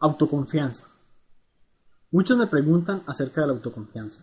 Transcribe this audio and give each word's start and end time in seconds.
Autoconfianza. 0.00 0.86
Muchos 2.12 2.38
me 2.38 2.46
preguntan 2.46 3.02
acerca 3.08 3.40
de 3.40 3.48
la 3.48 3.52
autoconfianza. 3.54 4.22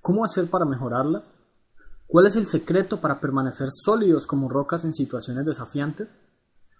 ¿Cómo 0.00 0.24
hacer 0.24 0.50
para 0.50 0.64
mejorarla? 0.64 1.22
¿Cuál 2.08 2.26
es 2.26 2.34
el 2.34 2.48
secreto 2.48 3.00
para 3.00 3.20
permanecer 3.20 3.68
sólidos 3.70 4.26
como 4.26 4.48
rocas 4.48 4.84
en 4.84 4.94
situaciones 4.94 5.46
desafiantes? 5.46 6.08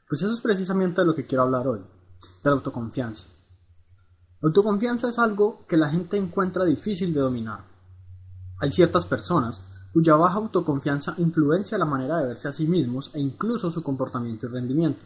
Pues 0.09 0.23
eso 0.23 0.33
es 0.33 0.41
precisamente 0.41 1.03
de 1.03 1.07
lo 1.07 1.15
que 1.15 1.25
quiero 1.25 1.45
hablar 1.45 1.69
hoy, 1.69 1.79
de 1.79 2.51
la 2.51 2.57
autoconfianza. 2.57 3.29
La 4.41 4.49
autoconfianza 4.49 5.09
es 5.09 5.21
algo 5.21 5.65
que 5.69 5.77
la 5.77 5.91
gente 5.91 6.17
encuentra 6.17 6.65
difícil 6.65 7.15
de 7.15 7.21
dominar. 7.21 7.61
Hay 8.61 8.73
ciertas 8.73 9.07
personas 9.07 9.61
cuya 9.93 10.17
baja 10.17 10.39
autoconfianza 10.39 11.15
influencia 11.19 11.79
la 11.79 11.85
manera 11.85 12.19
de 12.19 12.27
verse 12.27 12.49
a 12.49 12.53
sí 12.53 12.67
mismos 12.67 13.09
e 13.15 13.21
incluso 13.21 13.71
su 13.71 13.85
comportamiento 13.85 14.47
y 14.47 14.49
rendimiento. 14.49 15.05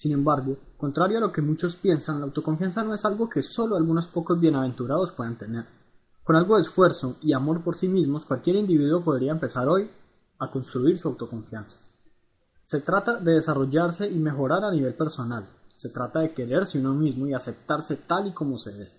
Sin 0.00 0.12
embargo, 0.12 0.56
contrario 0.78 1.18
a 1.18 1.20
lo 1.20 1.30
que 1.30 1.42
muchos 1.42 1.76
piensan, 1.76 2.20
la 2.20 2.24
autoconfianza 2.24 2.82
no 2.82 2.94
es 2.94 3.04
algo 3.04 3.28
que 3.28 3.42
solo 3.42 3.76
algunos 3.76 4.06
pocos 4.06 4.40
bienaventurados 4.40 5.12
puedan 5.12 5.36
tener. 5.36 5.66
Con 6.24 6.36
algo 6.36 6.56
de 6.56 6.62
esfuerzo 6.62 7.18
y 7.20 7.34
amor 7.34 7.62
por 7.62 7.76
sí 7.76 7.86
mismos, 7.86 8.24
cualquier 8.24 8.56
individuo 8.56 9.04
podría 9.04 9.32
empezar 9.32 9.68
hoy 9.68 9.90
a 10.38 10.50
construir 10.50 10.96
su 10.96 11.08
autoconfianza. 11.08 11.76
Se 12.64 12.80
trata 12.80 13.16
de 13.16 13.34
desarrollarse 13.34 14.08
y 14.08 14.18
mejorar 14.18 14.64
a 14.64 14.70
nivel 14.70 14.94
personal. 14.94 15.50
Se 15.76 15.90
trata 15.90 16.20
de 16.20 16.32
quererse 16.32 16.78
uno 16.78 16.94
mismo 16.94 17.26
y 17.26 17.34
aceptarse 17.34 17.96
tal 17.96 18.28
y 18.28 18.32
como 18.32 18.56
se 18.56 18.80
es. 18.80 18.96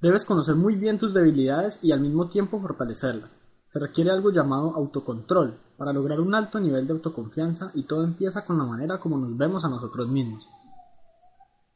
Debes 0.00 0.24
conocer 0.24 0.56
muy 0.56 0.74
bien 0.74 0.98
tus 0.98 1.14
debilidades 1.14 1.78
y 1.82 1.92
al 1.92 2.00
mismo 2.00 2.28
tiempo 2.28 2.60
fortalecerlas. 2.60 3.30
Se 3.72 3.78
requiere 3.78 4.10
algo 4.10 4.30
llamado 4.30 4.74
autocontrol 4.74 5.58
para 5.78 5.92
lograr 5.92 6.20
un 6.20 6.34
alto 6.34 6.60
nivel 6.60 6.86
de 6.86 6.92
autoconfianza 6.92 7.70
y 7.74 7.84
todo 7.84 8.04
empieza 8.04 8.44
con 8.44 8.58
la 8.58 8.64
manera 8.64 9.00
como 9.00 9.16
nos 9.16 9.34
vemos 9.36 9.64
a 9.64 9.68
nosotros 9.68 10.08
mismos. 10.08 10.46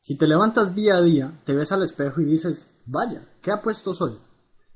Si 0.01 0.17
te 0.17 0.27
levantas 0.27 0.75
día 0.75 0.97
a 0.97 1.01
día, 1.01 1.41
te 1.47 1.55
ves 1.55 1.73
al 1.73 1.83
espejo 1.83 2.21
y 2.21 2.27
dices, 2.27 2.65
vaya, 2.85 3.27
¿qué 3.43 3.51
apuesto 3.51 3.95
soy? 3.95 4.19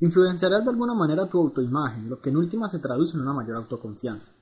Influenciarás 0.00 0.64
de 0.64 0.70
alguna 0.70 0.94
manera 0.94 1.28
tu 1.28 1.38
autoimagen, 1.38 2.08
lo 2.08 2.20
que 2.20 2.30
en 2.30 2.38
última 2.38 2.68
se 2.70 2.78
traduce 2.78 3.16
en 3.16 3.22
una 3.22 3.34
mayor 3.34 3.58
autoconfianza. 3.58 4.32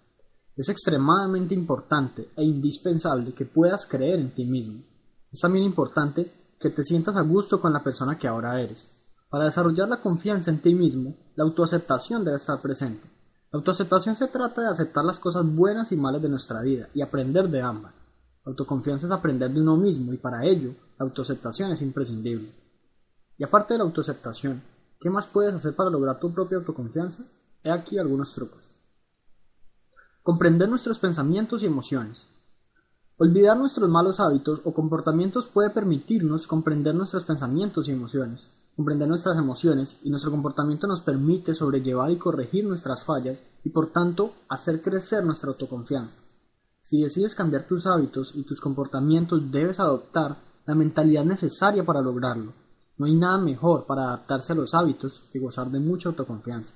Es 0.57 0.69
extremadamente 0.69 1.55
importante 1.55 2.31
e 2.37 2.45
indispensable 2.45 3.35
que 3.35 3.45
puedas 3.45 3.87
creer 3.87 4.21
en 4.21 4.35
ti 4.35 4.45
mismo. 4.45 4.85
Es 5.33 5.41
también 5.41 5.65
importante 5.65 6.33
que 6.61 6.71
te 6.71 6.83
sientas 6.83 7.17
a 7.17 7.23
gusto 7.23 7.61
con 7.61 7.73
la 7.73 7.83
persona 7.83 8.17
que 8.17 8.29
ahora 8.29 8.61
eres. 8.61 8.89
Para 9.31 9.45
desarrollar 9.45 9.89
la 9.89 10.01
confianza 10.01 10.51
en 10.51 10.63
ti 10.63 10.75
mismo, 10.75 11.15
la 11.37 11.45
autoaceptación 11.45 12.25
debe 12.25 12.39
estar 12.39 12.63
presente. 12.63 13.07
La 13.53 13.59
autoaceptación 13.59 14.17
se 14.17 14.29
trata 14.29 14.63
de 14.63 14.69
aceptar 14.69 15.05
las 15.05 15.19
cosas 15.19 15.45
buenas 15.45 15.93
y 15.93 15.97
malas 15.97 16.23
de 16.23 16.31
nuestra 16.31 16.63
vida 16.63 16.89
y 16.95 17.03
aprender 17.03 17.51
de 17.51 17.61
ambas. 17.61 17.93
La 18.45 18.51
autoconfianza 18.51 19.05
es 19.05 19.13
aprender 19.13 19.51
de 19.51 19.61
uno 19.61 19.77
mismo 19.77 20.15
y 20.15 20.17
para 20.17 20.47
ello 20.47 20.75
la 20.99 21.05
autoaceptación 21.05 21.73
es 21.73 21.83
imprescindible. 21.83 22.55
Y 23.37 23.45
aparte 23.45 23.75
de 23.75 23.79
la 23.79 23.85
autoaceptación, 23.85 24.63
¿qué 24.99 25.11
más 25.11 25.27
puedes 25.27 25.55
hacer 25.55 25.77
para 25.77 25.91
lograr 25.91 26.19
tu 26.19 26.33
propia 26.33 26.57
autoconfianza? 26.57 27.23
He 27.63 27.71
aquí 27.71 27.99
algunos 27.99 28.33
trucos. 28.35 28.65
Comprender 30.23 30.71
nuestros 30.71 30.99
pensamientos 30.99 31.63
y 31.63 31.67
emociones. 31.67 32.19
Olvidar 33.19 33.59
nuestros 33.59 33.91
malos 33.91 34.21
hábitos 34.21 34.63
o 34.65 34.73
comportamientos 34.73 35.49
puede 35.49 35.69
permitirnos 35.69 36.47
comprender 36.47 36.95
nuestros 36.95 37.25
pensamientos 37.25 37.89
y 37.89 37.93
emociones 37.93 38.49
comprender 38.79 39.09
nuestras 39.09 39.37
emociones 39.37 39.99
y 40.05 40.09
nuestro 40.09 40.31
comportamiento 40.31 40.87
nos 40.87 41.01
permite 41.01 41.53
sobrellevar 41.53 42.13
y 42.13 42.17
corregir 42.17 42.65
nuestras 42.65 43.03
fallas 43.03 43.37
y 43.65 43.71
por 43.71 43.91
tanto 43.91 44.35
hacer 44.49 44.83
crecer 44.83 45.25
nuestra 45.25 45.49
autoconfianza. 45.49 46.17
Si 46.81 47.03
decides 47.03 47.35
cambiar 47.35 47.67
tus 47.67 47.89
hábitos 47.89 48.31
y 48.37 48.45
tus 48.45 48.61
comportamientos 48.61 49.51
debes 49.51 49.81
adoptar 49.81 50.37
la 50.65 50.77
mentalidad 50.77 51.25
necesaria 51.25 51.85
para 51.85 52.01
lograrlo. 52.01 52.53
No 52.99 53.07
hay 53.07 53.17
nada 53.17 53.37
mejor 53.39 53.85
para 53.85 54.05
adaptarse 54.05 54.53
a 54.53 54.57
los 54.57 54.73
hábitos 54.75 55.25
que 55.33 55.41
gozar 55.41 55.73
de 55.73 55.81
mucha 55.81 56.11
autoconfianza. 56.11 56.73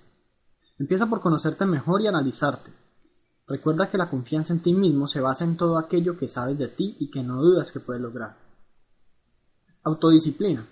Empieza 0.81 1.07
por 1.07 1.21
conocerte 1.21 1.67
mejor 1.67 2.03
y 2.03 2.09
analizarte. 2.09 2.73
Recuerda 3.47 3.89
que 3.89 3.99
la 3.99 4.11
confianza 4.11 4.53
en 4.53 4.61
ti 4.61 4.75
mismo 4.75 5.07
se 5.07 5.21
basa 5.21 5.45
en 5.45 5.57
todo 5.57 5.79
aquello 5.79 6.19
que 6.19 6.27
sabes 6.27 6.59
de 6.59 6.67
ti 6.67 6.97
y 6.99 7.13
que 7.13 7.23
no 7.23 7.41
dudas 7.41 7.71
que 7.71 7.79
puedes 7.79 8.03
lograr. 8.03 8.39
Autodisciplina. 9.85 10.67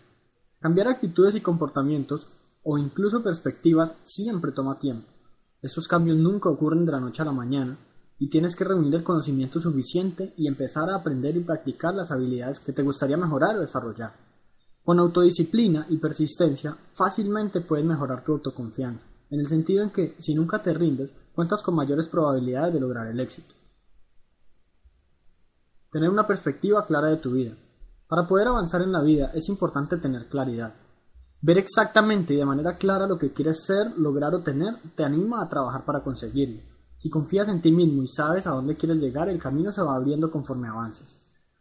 Cambiar 0.60 0.88
actitudes 0.88 1.34
y 1.34 1.40
comportamientos 1.40 2.28
o 2.62 2.76
incluso 2.76 3.22
perspectivas 3.22 3.94
siempre 4.04 4.52
toma 4.52 4.78
tiempo. 4.78 5.08
Estos 5.62 5.88
cambios 5.88 6.18
nunca 6.18 6.50
ocurren 6.50 6.84
de 6.84 6.92
la 6.92 7.00
noche 7.00 7.22
a 7.22 7.24
la 7.24 7.32
mañana 7.32 7.78
y 8.18 8.28
tienes 8.28 8.54
que 8.54 8.64
reunir 8.64 8.94
el 8.94 9.02
conocimiento 9.02 9.58
suficiente 9.58 10.34
y 10.36 10.46
empezar 10.46 10.90
a 10.90 10.96
aprender 10.96 11.34
y 11.38 11.44
practicar 11.44 11.94
las 11.94 12.10
habilidades 12.10 12.60
que 12.60 12.74
te 12.74 12.82
gustaría 12.82 13.16
mejorar 13.16 13.56
o 13.56 13.60
desarrollar. 13.60 14.12
Con 14.84 14.98
autodisciplina 14.98 15.86
y 15.88 15.96
persistencia 15.96 16.76
fácilmente 16.92 17.62
puedes 17.62 17.86
mejorar 17.86 18.22
tu 18.22 18.32
autoconfianza, 18.32 19.06
en 19.30 19.40
el 19.40 19.48
sentido 19.48 19.82
en 19.82 19.90
que 19.90 20.14
si 20.18 20.34
nunca 20.34 20.62
te 20.62 20.74
rindes, 20.74 21.10
cuentas 21.34 21.62
con 21.62 21.74
mayores 21.74 22.06
probabilidades 22.08 22.74
de 22.74 22.80
lograr 22.80 23.06
el 23.06 23.20
éxito. 23.20 23.54
Tener 25.90 26.10
una 26.10 26.26
perspectiva 26.26 26.84
clara 26.84 27.08
de 27.08 27.16
tu 27.16 27.32
vida. 27.32 27.56
Para 28.10 28.26
poder 28.26 28.48
avanzar 28.48 28.82
en 28.82 28.90
la 28.90 29.02
vida 29.02 29.30
es 29.34 29.48
importante 29.48 29.96
tener 29.96 30.26
claridad. 30.26 30.74
Ver 31.42 31.58
exactamente 31.58 32.34
y 32.34 32.38
de 32.38 32.44
manera 32.44 32.76
clara 32.76 33.06
lo 33.06 33.16
que 33.16 33.32
quieres 33.32 33.64
ser, 33.64 33.96
lograr 33.96 34.34
o 34.34 34.42
tener 34.42 34.74
te 34.96 35.04
anima 35.04 35.40
a 35.40 35.48
trabajar 35.48 35.84
para 35.84 36.02
conseguirlo. 36.02 36.60
Si 36.98 37.08
confías 37.08 37.46
en 37.46 37.62
ti 37.62 37.70
mismo 37.70 38.02
y 38.02 38.08
sabes 38.08 38.48
a 38.48 38.50
dónde 38.50 38.76
quieres 38.76 38.98
llegar, 38.98 39.28
el 39.28 39.38
camino 39.38 39.70
se 39.70 39.80
va 39.80 39.94
abriendo 39.94 40.28
conforme 40.28 40.66
avances. 40.66 41.06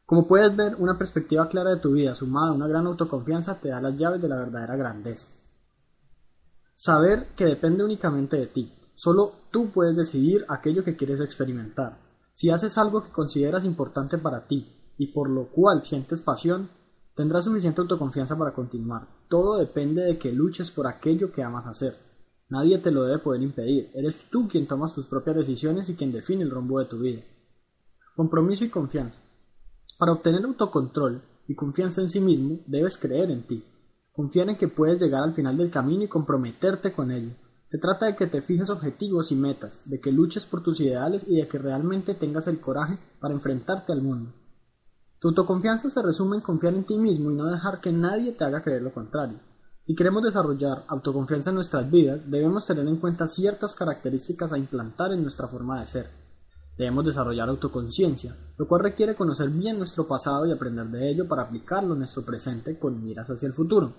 Como 0.07 0.27
puedes 0.27 0.57
ver, 0.57 0.75
una 0.79 0.97
perspectiva 0.97 1.47
clara 1.49 1.69
de 1.69 1.81
tu 1.81 1.91
vida 1.91 2.15
sumada 2.15 2.49
a 2.49 2.55
una 2.55 2.67
gran 2.67 2.87
autoconfianza 2.87 3.59
te 3.61 3.69
da 3.69 3.79
las 3.79 3.95
llaves 3.95 4.19
de 4.19 4.29
la 4.29 4.37
verdadera 4.37 4.75
grandeza. 4.75 5.27
Saber 6.75 7.27
que 7.35 7.45
depende 7.45 7.83
únicamente 7.83 8.37
de 8.37 8.47
ti. 8.47 8.73
Solo 8.95 9.33
tú 9.51 9.69
puedes 9.69 9.95
decidir 9.95 10.45
aquello 10.49 10.83
que 10.83 10.97
quieres 10.97 11.21
experimentar. 11.21 11.99
Si 12.33 12.49
haces 12.49 12.75
algo 12.79 13.03
que 13.03 13.11
consideras 13.11 13.63
importante 13.65 14.17
para 14.17 14.47
ti 14.47 14.78
y 14.99 15.07
por 15.07 15.29
lo 15.29 15.47
cual 15.47 15.83
sientes 15.85 16.21
pasión, 16.21 16.69
tendrás 17.15 17.45
suficiente 17.45 17.79
autoconfianza 17.79 18.37
para 18.37 18.53
continuar. 18.53 19.07
Todo 19.29 19.57
depende 19.57 20.03
de 20.03 20.19
que 20.19 20.33
luches 20.33 20.71
por 20.71 20.87
aquello 20.87 21.31
que 21.31 21.41
amas 21.41 21.65
hacer. 21.65 21.95
Nadie 22.49 22.79
te 22.79 22.91
lo 22.91 23.05
debe 23.05 23.19
poder 23.19 23.41
impedir. 23.41 23.91
Eres 23.93 24.25
tú 24.29 24.49
quien 24.49 24.67
tomas 24.67 24.93
tus 24.93 25.05
propias 25.05 25.37
decisiones 25.37 25.87
y 25.87 25.95
quien 25.95 26.11
define 26.11 26.43
el 26.43 26.51
rumbo 26.51 26.79
de 26.79 26.85
tu 26.85 26.99
vida. 26.99 27.21
Compromiso 28.13 28.65
y 28.65 28.69
confianza. 28.69 29.17
Para 29.97 30.11
obtener 30.11 30.43
autocontrol 30.43 31.21
y 31.47 31.55
confianza 31.55 32.01
en 32.01 32.09
sí 32.09 32.19
mismo, 32.19 32.59
debes 32.67 32.97
creer 32.97 33.31
en 33.31 33.43
ti. 33.47 33.63
Confiar 34.11 34.49
en 34.49 34.57
que 34.57 34.67
puedes 34.67 34.99
llegar 34.99 35.23
al 35.23 35.33
final 35.33 35.55
del 35.55 35.71
camino 35.71 36.03
y 36.03 36.09
comprometerte 36.09 36.91
con 36.91 37.11
ello. 37.11 37.31
Se 37.71 37.77
trata 37.77 38.07
de 38.07 38.17
que 38.17 38.27
te 38.27 38.41
fijes 38.41 38.69
objetivos 38.69 39.31
y 39.31 39.35
metas, 39.35 39.81
de 39.89 40.01
que 40.01 40.11
luches 40.11 40.45
por 40.45 40.61
tus 40.61 40.81
ideales 40.81 41.25
y 41.25 41.37
de 41.37 41.47
que 41.47 41.57
realmente 41.57 42.15
tengas 42.15 42.47
el 42.47 42.59
coraje 42.59 42.97
para 43.21 43.33
enfrentarte 43.33 43.93
al 43.93 44.01
mundo. 44.01 44.33
Tu 45.19 45.27
autoconfianza 45.27 45.89
se 45.89 46.01
resume 46.01 46.37
en 46.37 46.41
confiar 46.41 46.73
en 46.73 46.85
ti 46.85 46.97
mismo 46.97 47.29
y 47.29 47.35
no 47.35 47.47
dejar 47.47 47.81
que 47.81 47.91
nadie 47.91 48.31
te 48.31 48.45
haga 48.45 48.63
creer 48.63 48.81
lo 48.81 48.93
contrario. 48.93 49.37
Si 49.85 49.93
queremos 49.93 50.23
desarrollar 50.23 50.85
autoconfianza 50.87 51.49
en 51.49 51.55
nuestras 51.55 51.91
vidas, 51.91 52.21
debemos 52.25 52.65
tener 52.65 52.87
en 52.87 52.95
cuenta 52.95 53.27
ciertas 53.27 53.75
características 53.75 54.53
a 54.53 54.57
implantar 54.57 55.11
en 55.11 55.21
nuestra 55.21 55.49
forma 55.49 55.81
de 55.81 55.87
ser. 55.87 56.09
Debemos 56.77 57.03
desarrollar 57.03 57.49
autoconciencia, 57.49 58.33
lo 58.57 58.65
cual 58.65 58.81
requiere 58.81 59.15
conocer 59.15 59.49
bien 59.49 59.77
nuestro 59.77 60.07
pasado 60.07 60.45
y 60.45 60.53
aprender 60.53 60.87
de 60.87 61.11
ello 61.11 61.27
para 61.27 61.41
aplicarlo 61.41 61.93
en 61.93 61.99
nuestro 61.99 62.23
presente 62.23 62.79
con 62.79 63.03
miras 63.03 63.29
hacia 63.29 63.47
el 63.47 63.53
futuro. 63.53 63.91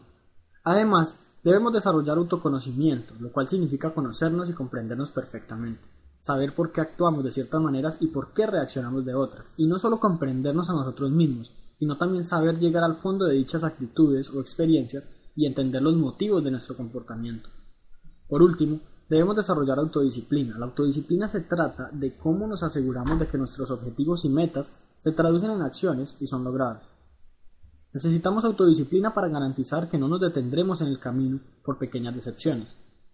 Además, 0.65 1.21
debemos 1.45 1.75
desarrollar 1.75 2.17
autoconocimiento, 2.17 3.13
lo 3.21 3.31
cual 3.31 3.47
significa 3.47 3.93
conocernos 3.93 4.49
y 4.49 4.55
comprendernos 4.55 5.11
perfectamente 5.11 6.00
saber 6.21 6.55
por 6.55 6.73
qué 6.73 6.81
actuamos 6.81 7.25
de 7.25 7.31
ciertas 7.31 7.61
maneras 7.61 7.97
y 8.01 8.09
por 8.09 8.33
qué 8.33 8.47
reaccionamos 8.47 9.05
de 9.05 9.15
otras, 9.15 9.51
y 9.57 9.67
no 9.67 9.79
solo 9.79 10.01
comprendernos 10.01 10.69
a 10.71 10.75
nosotros 10.75 11.11
mismos, 11.11 11.53
sino 11.79 11.97
también 11.97 12.25
saber 12.25 12.59
llegar 12.59 12.85
al 12.85 12.97
fondo 12.97 13.25
de 13.25 13.35
dichas 13.35 13.65
actitudes 13.65 14.29
o 14.31 14.41
experiencias 14.41 15.05
y 15.35 15.47
entender 15.47 15.83
los 15.83 15.97
motivos 15.97 16.45
de 16.45 16.51
nuestro 16.51 16.77
comportamiento. 16.77 17.49
Por 18.29 18.43
último, 18.43 18.81
debemos 19.09 19.35
desarrollar 19.35 19.79
autodisciplina. 19.79 20.59
La 20.59 20.67
autodisciplina 20.67 21.29
se 21.29 21.41
trata 21.41 21.89
de 21.93 22.17
cómo 22.17 22.47
nos 22.47 22.63
aseguramos 22.63 23.19
de 23.19 23.27
que 23.27 23.39
nuestros 23.39 23.71
objetivos 23.71 24.25
y 24.25 24.29
metas 24.29 24.71
se 24.99 25.13
traducen 25.13 25.51
en 25.51 25.63
acciones 25.63 26.15
y 26.21 26.27
son 26.27 26.45
logradas. 26.45 26.83
Necesitamos 27.93 28.45
autodisciplina 28.45 29.15
para 29.15 29.29
garantizar 29.29 29.89
que 29.89 29.99
no 29.99 30.07
nos 30.07 30.21
detendremos 30.21 30.81
en 30.81 30.89
el 30.89 31.01
camino 31.01 31.41
por 31.65 31.79
pequeñas 31.79 32.15
decepciones. 32.15 32.69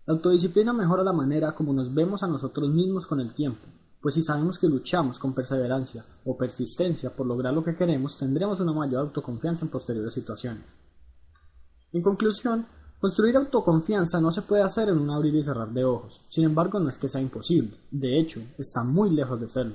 La 0.06 0.14
autodisciplina 0.14 0.72
mejora 0.72 1.02
la 1.02 1.12
manera 1.12 1.52
como 1.52 1.72
nos 1.72 1.92
vemos 1.92 2.22
a 2.22 2.28
nosotros 2.28 2.70
mismos 2.70 3.08
con 3.08 3.18
el 3.18 3.34
tiempo, 3.34 3.66
pues 4.00 4.14
si 4.14 4.22
sabemos 4.22 4.56
que 4.56 4.68
luchamos 4.68 5.18
con 5.18 5.34
perseverancia 5.34 6.04
o 6.24 6.36
persistencia 6.36 7.10
por 7.10 7.26
lograr 7.26 7.52
lo 7.52 7.64
que 7.64 7.74
queremos, 7.74 8.16
tendremos 8.16 8.60
una 8.60 8.72
mayor 8.72 9.00
autoconfianza 9.00 9.64
en 9.64 9.70
posteriores 9.72 10.14
situaciones. 10.14 10.62
En 11.92 12.02
conclusión, 12.02 12.66
construir 13.00 13.36
autoconfianza 13.36 14.20
no 14.20 14.30
se 14.30 14.42
puede 14.42 14.62
hacer 14.62 14.90
en 14.90 14.98
un 14.98 15.10
abrir 15.10 15.34
y 15.34 15.42
cerrar 15.42 15.72
de 15.72 15.84
ojos, 15.84 16.24
sin 16.28 16.44
embargo 16.44 16.78
no 16.78 16.88
es 16.88 16.98
que 16.98 17.08
sea 17.08 17.20
imposible, 17.20 17.76
de 17.90 18.20
hecho, 18.20 18.40
está 18.58 18.84
muy 18.84 19.10
lejos 19.10 19.40
de 19.40 19.48
serlo. 19.48 19.74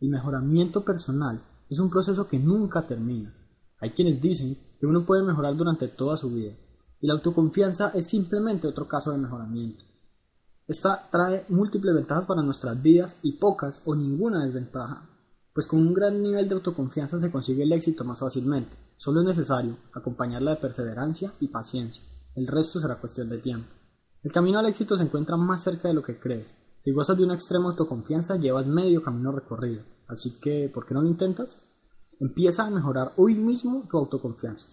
El 0.00 0.08
mejoramiento 0.08 0.84
personal 0.84 1.40
es 1.70 1.78
un 1.78 1.88
proceso 1.88 2.26
que 2.26 2.40
nunca 2.40 2.84
termina. 2.88 3.32
Hay 3.78 3.90
quienes 3.90 4.20
dicen 4.20 4.58
que 4.80 4.86
uno 4.86 5.06
puede 5.06 5.22
mejorar 5.22 5.56
durante 5.56 5.86
toda 5.86 6.16
su 6.16 6.30
vida, 6.30 6.54
y 7.02 7.08
la 7.08 7.14
autoconfianza 7.14 7.88
es 7.88 8.06
simplemente 8.06 8.68
otro 8.68 8.86
caso 8.86 9.10
de 9.10 9.18
mejoramiento. 9.18 9.84
Esta 10.68 11.08
trae 11.10 11.44
múltiples 11.48 11.94
ventajas 11.94 12.26
para 12.26 12.42
nuestras 12.42 12.80
vidas 12.80 13.18
y 13.22 13.32
pocas 13.32 13.82
o 13.84 13.96
ninguna 13.96 14.44
desventaja, 14.46 15.10
pues 15.52 15.66
con 15.66 15.80
un 15.80 15.92
gran 15.92 16.22
nivel 16.22 16.48
de 16.48 16.54
autoconfianza 16.54 17.18
se 17.18 17.30
consigue 17.30 17.64
el 17.64 17.72
éxito 17.72 18.04
más 18.04 18.20
fácilmente. 18.20 18.76
Solo 18.96 19.20
es 19.20 19.26
necesario 19.26 19.76
acompañarla 19.92 20.52
de 20.52 20.60
perseverancia 20.60 21.32
y 21.40 21.48
paciencia. 21.48 22.02
El 22.36 22.46
resto 22.46 22.80
será 22.80 23.00
cuestión 23.00 23.28
de 23.28 23.38
tiempo. 23.38 23.68
El 24.22 24.30
camino 24.30 24.60
al 24.60 24.66
éxito 24.66 24.96
se 24.96 25.02
encuentra 25.02 25.36
más 25.36 25.64
cerca 25.64 25.88
de 25.88 25.94
lo 25.94 26.04
que 26.04 26.20
crees. 26.20 26.54
Si 26.84 26.92
gozas 26.92 27.18
de 27.18 27.24
una 27.24 27.34
extrema 27.34 27.70
autoconfianza, 27.70 28.36
llevas 28.36 28.66
medio 28.66 29.02
camino 29.02 29.32
recorrido. 29.32 29.82
Así 30.06 30.38
que, 30.40 30.70
¿por 30.72 30.86
qué 30.86 30.94
no 30.94 31.02
lo 31.02 31.08
intentas? 31.08 31.58
Empieza 32.20 32.64
a 32.64 32.70
mejorar 32.70 33.12
hoy 33.16 33.34
mismo 33.34 33.88
tu 33.90 33.98
autoconfianza. 33.98 34.66